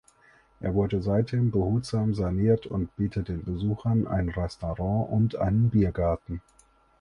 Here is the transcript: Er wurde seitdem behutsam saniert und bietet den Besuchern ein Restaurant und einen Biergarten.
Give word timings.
Er 0.61 0.73
wurde 0.73 0.99
seitdem 0.99 1.51
behutsam 1.51 2.15
saniert 2.15 2.65
und 2.65 2.95
bietet 2.95 3.27
den 3.27 3.43
Besuchern 3.43 4.07
ein 4.07 4.29
Restaurant 4.29 5.07
und 5.11 5.35
einen 5.35 5.69
Biergarten. 5.69 6.41